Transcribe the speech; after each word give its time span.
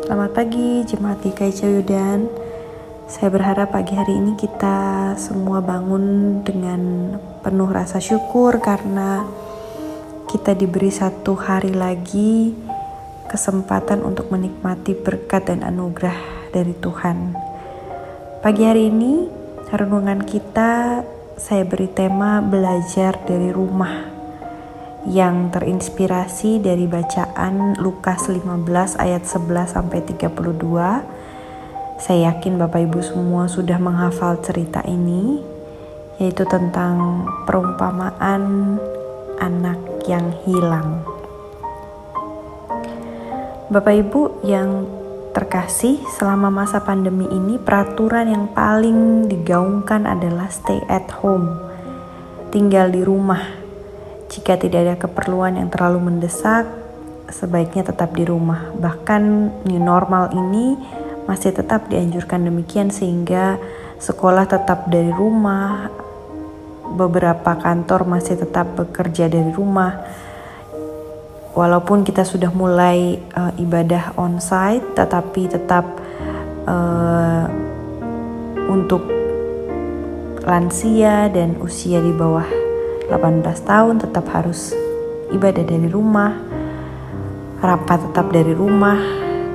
Selamat 0.00 0.32
pagi 0.32 0.80
Jemaat 0.88 1.20
GKI 1.20 1.52
Cayudan 1.52 2.24
Saya 3.04 3.28
berharap 3.28 3.76
pagi 3.76 3.92
hari 3.92 4.16
ini 4.16 4.32
kita 4.32 5.12
semua 5.20 5.60
bangun 5.60 6.40
dengan 6.40 7.12
penuh 7.44 7.68
rasa 7.68 8.00
syukur 8.00 8.64
karena 8.64 9.28
kita 10.24 10.56
diberi 10.56 10.88
satu 10.88 11.36
hari 11.36 11.76
lagi 11.76 12.56
kesempatan 13.28 14.00
untuk 14.00 14.32
menikmati 14.32 14.96
berkat 14.96 15.52
dan 15.52 15.60
anugerah 15.66 16.48
dari 16.48 16.72
Tuhan. 16.78 17.36
Pagi 18.40 18.62
hari 18.64 18.88
ini 18.88 19.28
renungan 19.68 20.24
kita 20.24 21.02
saya 21.34 21.66
beri 21.68 21.92
tema 21.92 22.40
belajar 22.40 23.20
dari 23.26 23.52
rumah 23.52 24.19
yang 25.08 25.48
terinspirasi 25.48 26.60
dari 26.60 26.84
bacaan 26.84 27.78
Lukas 27.80 28.28
15 28.28 29.00
ayat 29.00 29.24
11 29.24 29.76
sampai 29.76 30.04
32. 30.04 32.00
Saya 32.00 32.32
yakin 32.32 32.60
Bapak 32.60 32.80
Ibu 32.84 33.00
semua 33.00 33.48
sudah 33.48 33.80
menghafal 33.80 34.40
cerita 34.44 34.84
ini 34.84 35.40
yaitu 36.20 36.44
tentang 36.44 37.24
perumpamaan 37.48 38.76
anak 39.40 39.80
yang 40.04 40.28
hilang. 40.44 41.00
Bapak 43.72 43.94
Ibu 44.04 44.44
yang 44.44 44.84
terkasih, 45.30 46.02
selama 46.18 46.50
masa 46.50 46.82
pandemi 46.82 47.24
ini 47.30 47.56
peraturan 47.56 48.28
yang 48.28 48.44
paling 48.52 49.30
digaungkan 49.30 50.04
adalah 50.04 50.50
stay 50.50 50.82
at 50.90 51.08
home. 51.22 51.48
Tinggal 52.50 52.90
di 52.90 53.00
rumah 53.06 53.59
jika 54.30 54.54
tidak 54.54 54.80
ada 54.86 54.94
keperluan 54.94 55.58
yang 55.58 55.66
terlalu 55.74 56.06
mendesak, 56.06 56.62
sebaiknya 57.26 57.90
tetap 57.90 58.14
di 58.14 58.22
rumah. 58.22 58.70
Bahkan 58.78 59.22
new 59.66 59.82
normal 59.82 60.30
ini 60.30 60.78
masih 61.26 61.50
tetap 61.50 61.90
dianjurkan 61.90 62.46
demikian 62.46 62.94
sehingga 62.94 63.58
sekolah 63.98 64.46
tetap 64.46 64.86
dari 64.86 65.10
rumah, 65.10 65.90
beberapa 66.94 67.58
kantor 67.58 68.06
masih 68.06 68.38
tetap 68.38 68.70
bekerja 68.78 69.26
dari 69.26 69.50
rumah. 69.50 69.98
Walaupun 71.50 72.06
kita 72.06 72.22
sudah 72.22 72.54
mulai 72.54 73.18
uh, 73.34 73.50
ibadah 73.58 74.14
onsite, 74.14 74.94
tetapi 74.94 75.50
tetap 75.50 75.90
uh, 76.70 77.50
untuk 78.70 79.02
lansia 80.46 81.26
dan 81.26 81.58
usia 81.58 81.98
di 81.98 82.14
bawah 82.14 82.69
18 83.10 83.42
tahun 83.66 83.98
tetap 83.98 84.30
harus 84.30 84.70
ibadah 85.34 85.66
dari 85.66 85.90
rumah, 85.90 86.30
rapat 87.58 88.06
tetap 88.06 88.30
dari 88.30 88.54
rumah, 88.54 88.98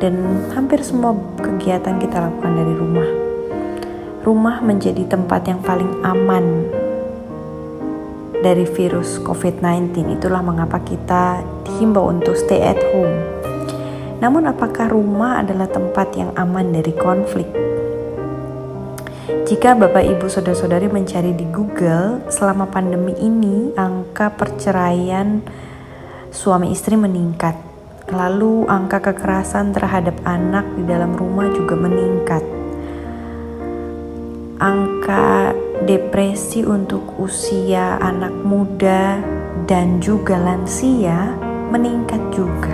dan 0.00 0.16
hampir 0.56 0.80
semua 0.80 1.12
kegiatan 1.36 2.00
kita 2.00 2.16
lakukan 2.16 2.52
dari 2.56 2.74
rumah. 2.74 3.08
Rumah 4.24 4.56
menjadi 4.64 5.04
tempat 5.04 5.44
yang 5.52 5.60
paling 5.60 6.00
aman 6.00 6.64
dari 8.40 8.64
virus 8.64 9.20
COVID-19. 9.20 10.16
Itulah 10.18 10.40
mengapa 10.40 10.80
kita 10.80 11.44
dihimbau 11.68 12.08
untuk 12.08 12.34
stay 12.34 12.64
at 12.64 12.80
home. 12.90 13.14
Namun 14.22 14.48
apakah 14.48 14.88
rumah 14.88 15.42
adalah 15.42 15.66
tempat 15.68 16.14
yang 16.14 16.30
aman 16.38 16.72
dari 16.72 16.94
konflik? 16.94 17.50
Jika 19.52 19.76
Bapak 19.76 20.00
Ibu 20.00 20.32
Saudara-saudari 20.32 20.88
mencari 20.88 21.36
di 21.36 21.44
Google, 21.52 22.24
selama 22.32 22.72
pandemi 22.72 23.12
ini 23.20 23.68
angka 23.76 24.32
perceraian 24.32 25.44
suami 26.32 26.72
istri 26.72 26.96
meningkat. 26.96 27.52
Lalu 28.08 28.64
angka 28.64 29.12
kekerasan 29.12 29.76
terhadap 29.76 30.16
anak 30.24 30.64
di 30.72 30.88
dalam 30.88 31.12
rumah 31.12 31.52
juga 31.52 31.76
meningkat. 31.76 32.40
Angka 34.56 35.52
depresi 35.84 36.64
untuk 36.64 37.20
usia 37.20 38.00
anak 38.00 38.32
muda 38.32 39.20
dan 39.68 40.00
juga 40.00 40.40
lansia 40.40 41.28
meningkat 41.68 42.24
juga 42.32 42.72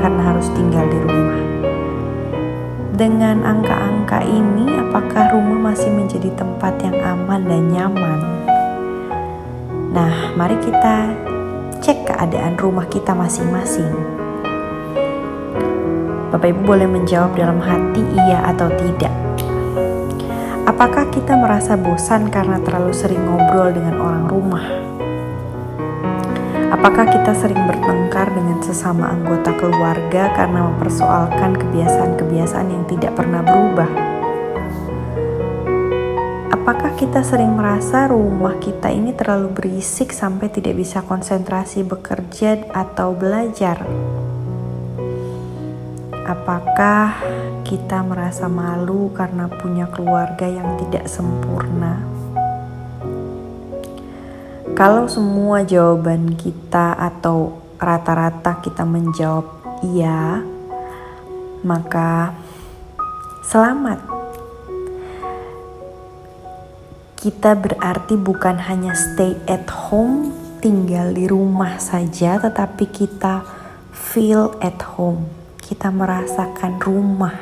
karena 0.00 0.32
harus 0.32 0.48
tinggal 0.56 0.88
di 0.88 0.96
rumah. 0.96 1.49
Dengan 3.00 3.40
angka-angka 3.48 4.20
ini, 4.28 4.68
apakah 4.76 5.32
rumah 5.32 5.72
masih 5.72 5.88
menjadi 5.88 6.36
tempat 6.36 6.76
yang 6.84 6.92
aman 7.00 7.48
dan 7.48 7.72
nyaman? 7.72 8.20
Nah, 9.88 10.36
mari 10.36 10.60
kita 10.60 11.08
cek 11.80 12.12
keadaan 12.12 12.60
rumah 12.60 12.84
kita 12.92 13.16
masing-masing. 13.16 13.88
Bapak 16.28 16.52
Ibu 16.52 16.60
boleh 16.60 16.84
menjawab 16.84 17.32
dalam 17.40 17.56
hati 17.64 18.04
iya 18.04 18.44
atau 18.52 18.68
tidak. 18.68 19.16
Apakah 20.68 21.08
kita 21.08 21.40
merasa 21.40 21.80
bosan 21.80 22.28
karena 22.28 22.60
terlalu 22.60 22.92
sering 22.92 23.24
ngobrol 23.24 23.72
dengan 23.72 23.96
orang 23.96 24.28
rumah? 24.28 24.89
Apakah 26.80 27.12
kita 27.12 27.36
sering 27.36 27.60
bertengkar 27.68 28.32
dengan 28.32 28.56
sesama 28.64 29.12
anggota 29.12 29.52
keluarga 29.52 30.32
karena 30.32 30.64
mempersoalkan 30.64 31.52
kebiasaan-kebiasaan 31.60 32.72
yang 32.72 32.88
tidak 32.88 33.12
pernah 33.20 33.44
berubah? 33.44 33.90
Apakah 36.56 36.96
kita 36.96 37.20
sering 37.20 37.52
merasa 37.52 38.08
rumah 38.08 38.56
kita 38.56 38.88
ini 38.88 39.12
terlalu 39.12 39.52
berisik 39.52 40.08
sampai 40.08 40.48
tidak 40.48 40.80
bisa 40.80 41.04
konsentrasi 41.04 41.84
bekerja 41.84 42.64
atau 42.72 43.12
belajar? 43.12 43.84
Apakah 46.24 47.20
kita 47.60 48.00
merasa 48.08 48.48
malu 48.48 49.12
karena 49.12 49.52
punya 49.52 49.84
keluarga 49.92 50.48
yang 50.48 50.80
tidak 50.80 51.12
sempurna? 51.12 52.09
Kalau 54.78 55.10
semua 55.10 55.66
jawaban 55.66 56.38
kita 56.38 56.94
atau 56.94 57.58
rata-rata 57.80 58.62
kita 58.62 58.86
menjawab 58.86 59.46
iya, 59.82 60.44
maka 61.66 62.36
selamat. 63.42 63.98
Kita 67.18 67.52
berarti 67.52 68.14
bukan 68.16 68.56
hanya 68.64 68.96
stay 68.96 69.36
at 69.44 69.68
home, 69.68 70.32
tinggal 70.64 71.12
di 71.12 71.26
rumah 71.26 71.76
saja, 71.82 72.40
tetapi 72.40 72.88
kita 72.88 73.44
feel 73.92 74.54
at 74.62 74.80
home. 74.96 75.28
Kita 75.60 75.92
merasakan 75.92 76.80
rumah. 76.80 77.36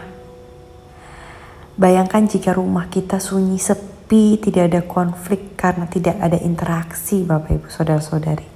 Bayangkan 1.79 2.27
jika 2.27 2.57
rumah 2.59 2.91
kita 2.91 3.23
sunyi 3.23 3.61
sepi 3.61 3.98
sepi, 4.09 4.41
tidak 4.41 4.73
ada 4.73 4.81
konflik 4.89 5.53
karena 5.53 5.85
tidak 5.85 6.17
ada 6.17 6.41
interaksi 6.41 7.29
Bapak 7.29 7.61
Ibu 7.61 7.69
Saudara-saudari. 7.69 8.49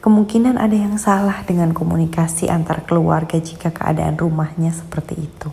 Kemungkinan 0.00 0.56
ada 0.56 0.72
yang 0.72 0.96
salah 0.96 1.44
dengan 1.44 1.76
komunikasi 1.76 2.48
antar 2.48 2.88
keluarga 2.88 3.36
jika 3.36 3.68
keadaan 3.68 4.16
rumahnya 4.16 4.72
seperti 4.72 5.28
itu. 5.28 5.52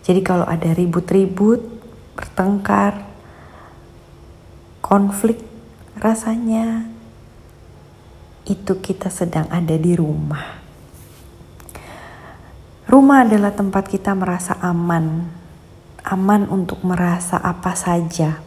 Jadi 0.00 0.24
kalau 0.24 0.48
ada 0.48 0.72
ribut-ribut, 0.72 1.60
bertengkar, 2.16 3.04
konflik, 4.80 5.36
rasanya 6.00 6.88
itu 8.48 8.80
kita 8.80 9.12
sedang 9.12 9.44
ada 9.52 9.76
di 9.76 9.92
rumah. 9.92 10.56
Rumah 12.88 13.28
adalah 13.28 13.52
tempat 13.52 13.92
kita 13.92 14.16
merasa 14.16 14.56
aman, 14.64 15.28
aman 16.06 16.46
untuk 16.46 16.86
merasa 16.86 17.42
apa 17.42 17.74
saja. 17.74 18.38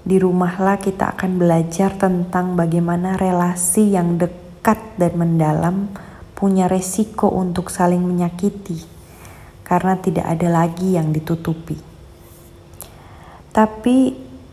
Di 0.00 0.16
rumahlah 0.16 0.80
kita 0.80 1.12
akan 1.18 1.36
belajar 1.36 1.98
tentang 1.98 2.54
bagaimana 2.56 3.18
relasi 3.18 3.92
yang 3.98 4.16
dekat 4.16 4.78
dan 4.96 5.12
mendalam 5.18 5.90
punya 6.38 6.70
resiko 6.70 7.28
untuk 7.28 7.68
saling 7.68 8.00
menyakiti 8.00 8.80
karena 9.60 10.00
tidak 10.00 10.24
ada 10.24 10.48
lagi 10.48 10.96
yang 10.96 11.12
ditutupi. 11.12 11.76
Tapi 13.50 13.98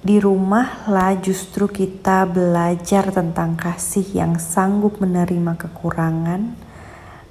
di 0.04 0.18
rumahlah 0.22 1.18
justru 1.24 1.66
kita 1.72 2.28
belajar 2.28 3.10
tentang 3.10 3.56
kasih 3.56 4.06
yang 4.14 4.38
sanggup 4.38 5.00
menerima 5.02 5.58
kekurangan, 5.58 6.54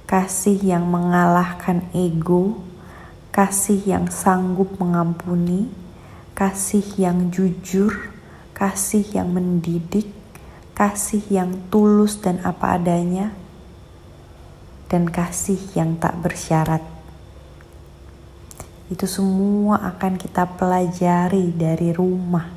kasih 0.03 0.57
yang 0.61 0.83
mengalahkan 0.89 1.85
ego, 1.95 2.59
kasih 3.37 3.85
yang 3.85 4.09
sanggup 4.09 4.81
mengampuni, 4.81 5.69
kasih 6.33 6.81
yang 6.97 7.29
jujur, 7.29 8.09
kasih 8.57 9.05
yang 9.13 9.29
mendidik, 9.29 10.09
kasih 10.73 11.21
yang 11.29 11.53
tulus 11.69 12.17
dan 12.17 12.41
apa 12.41 12.81
adanya, 12.81 13.29
dan 14.89 15.05
kasih 15.05 15.61
yang 15.77 16.01
tak 16.01 16.17
bersyarat. 16.17 16.81
Itu 18.89 19.05
semua 19.05 19.85
akan 19.85 20.17
kita 20.17 20.57
pelajari 20.57 21.53
dari 21.53 21.93
rumah, 21.93 22.49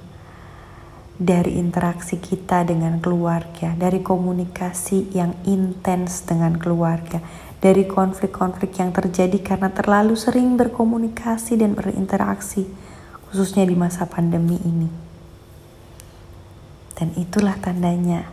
dari 1.21 1.61
interaksi 1.61 2.17
kita 2.17 2.65
dengan 2.65 3.05
keluarga, 3.05 3.77
dari 3.77 4.01
komunikasi 4.01 5.13
yang 5.13 5.37
intens 5.45 6.25
dengan 6.25 6.57
keluarga, 6.57 7.21
dari 7.61 7.85
konflik-konflik 7.85 8.81
yang 8.81 8.89
terjadi 8.89 9.37
karena 9.45 9.69
terlalu 9.69 10.17
sering 10.17 10.57
berkomunikasi 10.57 11.61
dan 11.61 11.77
berinteraksi, 11.77 12.65
khususnya 13.29 13.69
di 13.69 13.77
masa 13.77 14.09
pandemi 14.09 14.57
ini. 14.65 14.89
Dan 16.97 17.13
itulah 17.21 17.61
tandanya 17.61 18.33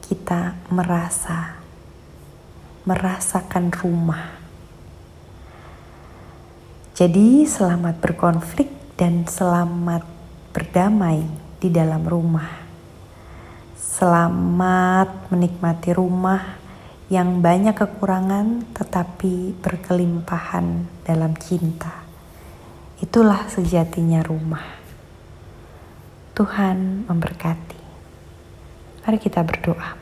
kita 0.00 0.56
merasa, 0.72 1.60
merasakan 2.88 3.68
rumah. 3.76 4.40
Jadi, 6.96 7.44
selamat 7.44 7.96
berkonflik 8.00 8.68
dan 8.96 9.24
selamat 9.24 10.04
berdamai 10.52 11.24
di 11.60 11.68
dalam 11.72 12.04
rumah. 12.04 12.68
Selamat 13.76 15.28
menikmati 15.28 15.92
rumah 15.92 16.60
yang 17.10 17.42
banyak 17.42 17.74
kekurangan 17.74 18.70
tetapi 18.70 19.58
berkelimpahan 19.58 20.86
dalam 21.02 21.34
cinta. 21.34 22.06
Itulah 23.02 23.50
sejatinya 23.50 24.22
rumah. 24.22 24.62
Tuhan 26.38 27.10
memberkati. 27.10 27.82
Mari 29.02 29.18
kita 29.18 29.42
berdoa. 29.42 29.98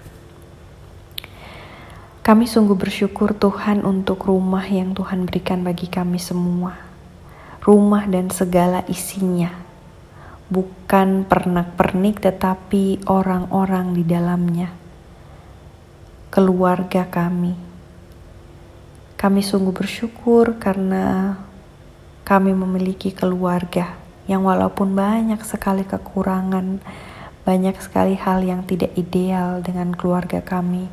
Kami 2.21 2.45
sungguh 2.45 2.77
bersyukur 2.77 3.33
Tuhan 3.33 3.89
untuk 3.89 4.29
rumah 4.29 4.69
yang 4.69 4.93
Tuhan 4.93 5.25
berikan 5.25 5.65
bagi 5.65 5.89
kami 5.89 6.21
semua. 6.21 6.77
Rumah 7.65 8.05
dan 8.05 8.29
segala 8.29 8.85
isinya. 8.85 9.49
Bukan 10.53 11.25
pernak-pernik 11.25 12.21
tetapi 12.21 13.09
orang-orang 13.09 13.97
di 13.97 14.05
dalamnya 14.05 14.88
keluarga 16.29 17.09
kami. 17.09 17.57
Kami 19.17 19.41
sungguh 19.41 19.73
bersyukur 19.73 20.61
karena 20.61 21.35
kami 22.29 22.53
memiliki 22.53 23.09
keluarga 23.17 23.97
yang 24.29 24.45
walaupun 24.45 24.93
banyak 24.93 25.41
sekali 25.41 25.89
kekurangan, 25.89 26.85
banyak 27.49 27.81
sekali 27.81 28.13
hal 28.21 28.45
yang 28.45 28.61
tidak 28.69 28.93
ideal 29.01 29.65
dengan 29.65 29.97
keluarga 29.97 30.45
kami, 30.45 30.93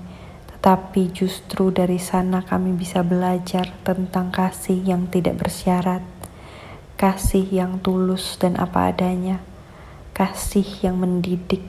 tetapi 0.55 1.11
justru 1.11 1.67
dari 1.75 1.99
sana 1.99 2.39
kami 2.47 2.71
bisa 2.71 3.03
belajar 3.03 3.75
tentang 3.83 4.31
kasih 4.31 4.79
yang 4.79 5.11
tidak 5.11 5.35
bersyarat, 5.35 6.01
kasih 6.95 7.43
yang 7.51 7.83
tulus 7.83 8.39
dan 8.39 8.55
apa 8.55 8.95
adanya, 8.95 9.43
kasih 10.15 10.63
yang 10.79 10.95
mendidik, 10.95 11.67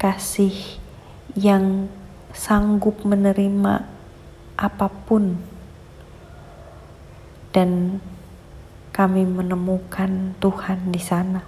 kasih 0.00 0.80
yang 1.36 1.92
sanggup 2.34 3.02
menerima 3.02 3.86
apa 4.60 4.88
pun, 4.88 5.40
dan 7.50 7.98
kami 8.92 9.24
menemukan 9.24 10.36
Tuhan 10.38 10.92
di 10.92 11.00
sana. 11.00 11.42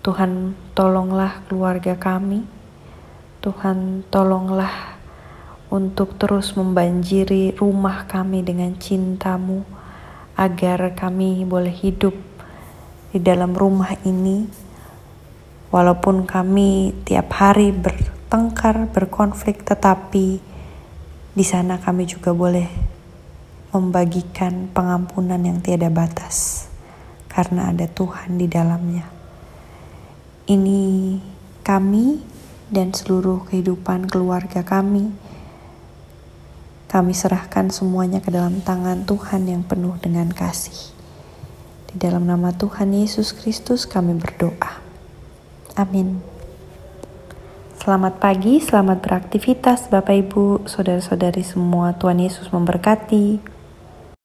Tuhan, 0.00 0.56
tolonglah 0.72 1.44
keluarga 1.44 1.92
kami. 1.98 2.40
Tuhan, 3.44 4.08
tolonglah 4.08 4.96
untuk 5.68 6.16
terus 6.16 6.56
membanjiri 6.56 7.54
rumah 7.60 8.08
kami 8.08 8.40
dengan 8.40 8.72
cintamu, 8.80 9.62
agar 10.34 10.96
kami 10.96 11.44
boleh 11.44 11.72
hidup 11.72 12.16
di 13.12 13.20
dalam 13.20 13.52
rumah 13.52 13.92
ini, 14.08 14.48
walaupun 15.68 16.24
kami 16.24 16.96
tiap 17.04 17.36
hari 17.36 17.70
ber 17.70 18.19
bertengkar, 18.30 18.86
berkonflik, 18.94 19.66
tetapi 19.66 20.38
di 21.34 21.42
sana 21.42 21.82
kami 21.82 22.06
juga 22.06 22.30
boleh 22.30 22.70
membagikan 23.74 24.70
pengampunan 24.70 25.42
yang 25.42 25.58
tiada 25.58 25.90
batas 25.90 26.70
karena 27.26 27.74
ada 27.74 27.90
Tuhan 27.90 28.38
di 28.38 28.46
dalamnya. 28.46 29.10
Ini 30.46 31.18
kami 31.66 32.22
dan 32.70 32.94
seluruh 32.94 33.50
kehidupan 33.50 34.06
keluarga 34.06 34.62
kami. 34.62 35.10
Kami 36.86 37.10
serahkan 37.10 37.74
semuanya 37.74 38.22
ke 38.22 38.30
dalam 38.30 38.62
tangan 38.62 39.10
Tuhan 39.10 39.50
yang 39.50 39.66
penuh 39.66 39.98
dengan 39.98 40.30
kasih. 40.30 40.94
Di 41.90 41.98
dalam 41.98 42.30
nama 42.30 42.54
Tuhan 42.54 42.94
Yesus 42.94 43.34
Kristus 43.34 43.90
kami 43.90 44.14
berdoa. 44.14 44.78
Amin. 45.74 46.29
Selamat 47.80 48.20
pagi, 48.20 48.60
selamat 48.60 49.00
beraktivitas 49.00 49.88
Bapak 49.88 50.12
Ibu, 50.12 50.68
Saudara-saudari 50.68 51.40
semua. 51.40 51.96
Tuhan 51.96 52.20
Yesus 52.20 52.52
memberkati. 52.52 53.40